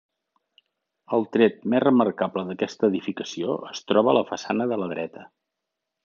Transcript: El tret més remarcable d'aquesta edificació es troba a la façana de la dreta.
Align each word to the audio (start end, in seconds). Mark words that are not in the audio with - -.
El 1.17 1.25
tret 1.35 1.59
més 1.73 1.83
remarcable 1.83 2.43
d'aquesta 2.47 2.89
edificació 2.95 3.59
es 3.75 3.83
troba 3.91 4.13
a 4.15 4.17
la 4.21 4.25
façana 4.31 4.67
de 4.73 4.81
la 4.85 4.89
dreta. 4.97 5.27